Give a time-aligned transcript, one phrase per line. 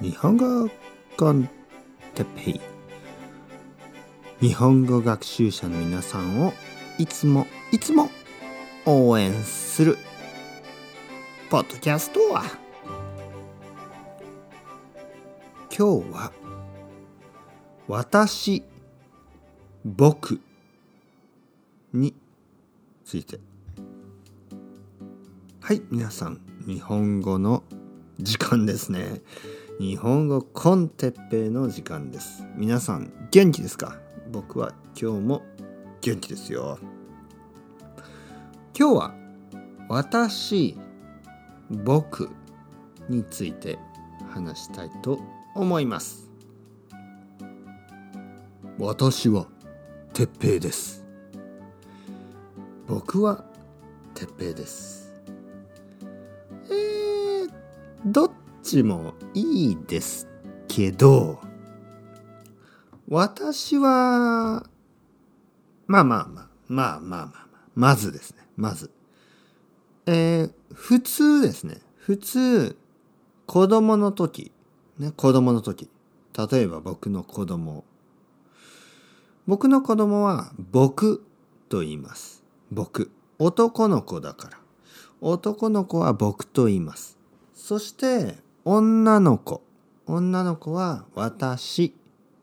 [0.00, 0.68] 日本語
[1.16, 1.48] コン
[2.14, 2.60] テペイ。
[4.40, 6.52] 日本語学習者の皆さんを
[6.98, 8.10] いつもいつも
[8.86, 9.96] 応援する
[11.48, 12.42] ポッドキャストは
[15.76, 16.32] 今日は
[17.86, 18.64] 私
[19.84, 20.40] 僕
[21.92, 22.14] に
[23.04, 23.38] ついて。
[25.60, 27.62] はい皆さん日本語の
[28.18, 29.22] 時間ですね。
[29.80, 32.46] 日本語コンテッペイの時間です。
[32.54, 33.98] 皆さん元気ですか？
[34.30, 35.42] 僕は今日も
[36.00, 36.78] 元気ですよ。
[38.78, 39.14] 今日は
[39.88, 40.78] 私
[41.68, 42.30] 僕
[43.08, 43.80] について
[44.30, 45.18] 話したいと
[45.56, 46.30] 思います。
[48.78, 49.48] 私は
[50.12, 51.04] 鉄平です。
[52.86, 53.44] 僕は
[54.14, 55.12] 鉄平です。
[56.70, 57.50] えー、
[58.04, 58.30] どっ
[58.64, 60.26] ちもいいです
[60.66, 61.38] けど
[63.08, 64.66] 私は
[65.86, 68.90] まあまあまあまあまあまあまずですねまず。
[70.06, 71.80] えー、普通ですね。
[71.98, 72.76] 普通
[73.46, 74.52] 子供の時
[74.98, 75.90] ね子供の時。
[76.50, 77.84] 例えば僕の子供。
[79.46, 81.22] 僕の子供は僕
[81.68, 82.42] と言います。
[82.72, 83.10] 僕。
[83.38, 84.58] 男の子だから。
[85.20, 87.18] 男の子は僕と言います。
[87.54, 89.62] そして女の子。
[90.06, 91.94] 女の子は私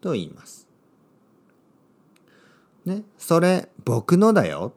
[0.00, 0.66] と言います。
[2.84, 4.72] ねそれ僕のだよ。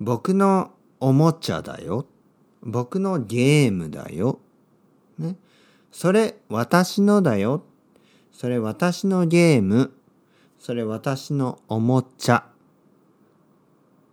[0.00, 2.06] 僕のおもちゃだよ。
[2.62, 4.40] 僕のゲームだよ。
[5.18, 5.36] ね
[5.90, 7.64] それ私のだよ。
[8.32, 9.92] それ私のゲーム。
[10.58, 12.44] それ私のおもちゃ。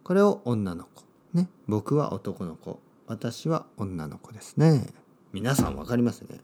[0.03, 1.03] これを女の子。
[1.33, 2.79] ね僕は男の子。
[3.07, 4.87] 私は女の子ですね。
[5.35, 6.39] 皆さんわかりますね。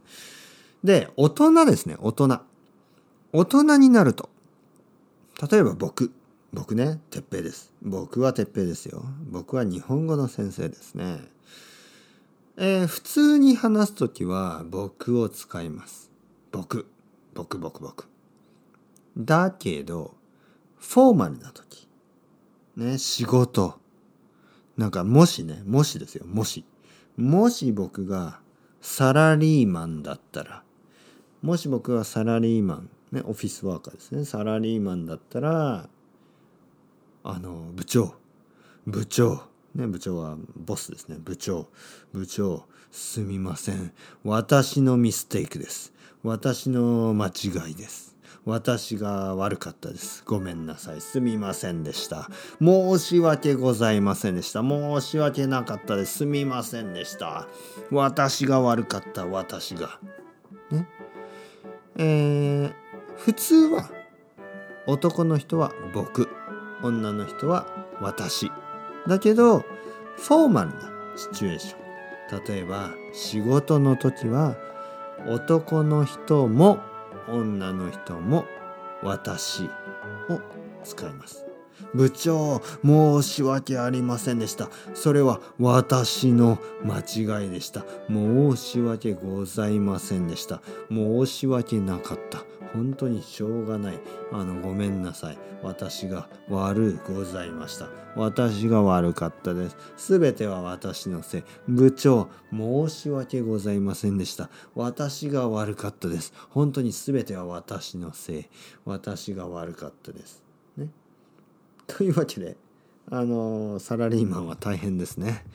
[0.83, 2.41] で大人ですね大人。
[3.31, 4.29] 大人になると
[5.49, 6.11] 例えば僕。
[6.53, 7.71] 僕ね鉄平です。
[7.81, 9.05] 僕は鉄平ですよ。
[9.29, 11.21] 僕は日本語の先生ですね。
[12.57, 16.11] えー、普通に話す時は僕を使います。
[16.51, 16.85] 僕。
[17.33, 18.09] 僕僕僕。
[19.17, 20.15] だけど
[20.77, 21.87] フォーマルな時。
[22.75, 23.79] ね仕事。
[24.75, 26.65] なんかもしねもしですよもし。
[27.15, 28.41] もし僕が
[28.81, 30.63] サラリーマンだったら。
[31.41, 34.25] もし僕がサラリーマンねオフィスワーカーですね。
[34.25, 35.89] サラリーマンだったら
[37.23, 38.15] あの部長。
[38.85, 39.43] 部長。
[39.75, 41.17] ね部長はボスですね。
[41.19, 41.67] 部長。
[42.11, 43.93] 部長すみません。
[44.23, 45.93] 私のミステイクです。
[46.23, 48.10] 私の間違いです。
[48.43, 50.23] 私が悪かったです。
[50.25, 51.01] ごめんなさい。
[51.01, 52.27] すみませんでした。
[52.59, 54.61] 申し訳ございませんでした。
[54.61, 56.19] 申し訳なかったです。
[56.19, 57.47] すみませんでした。
[57.91, 59.99] 私が悪かった私が。
[60.71, 60.87] ね？
[61.97, 62.73] えー、
[63.17, 63.91] 普通は
[64.87, 66.27] 男の人は僕。
[66.81, 67.67] 女の人は
[68.01, 68.51] 私。
[69.07, 72.43] だけどフォーマルなシチュエーション。
[72.47, 74.55] 例えば仕事の時は
[75.27, 76.79] 男の人も
[77.27, 78.45] 女の人も
[79.03, 79.69] 私
[80.29, 80.39] を
[80.83, 81.50] 使います。
[81.93, 84.69] 部長申し訳ありませんでした。
[84.93, 87.85] それは私の間違いでした。
[88.09, 90.61] 申し訳ございませんでした。
[90.89, 92.43] 申し訳なかった。
[92.73, 93.99] 本当にしょうがない。
[94.31, 95.37] あのごめんなさい。
[95.61, 97.89] 私が悪ございました。
[98.15, 99.77] 私が悪かったです。
[99.97, 101.43] すべては私のせい。
[101.67, 104.49] 部長申し訳ございませんでした。
[104.75, 106.33] 私が悪かったです。
[106.49, 108.45] 本当にすべては私のせい。
[108.85, 110.50] 私が悪かったです。
[111.97, 112.57] というわけで
[113.09, 115.45] あのサラリーマンは大変ですね。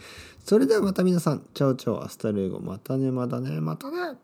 [0.44, 4.18] それではまた皆さん ciao ciao hasta luego またねまたねまたね。